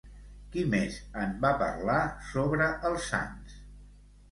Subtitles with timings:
[0.53, 1.99] Qui més en va parlar
[2.31, 3.57] sobre els sants?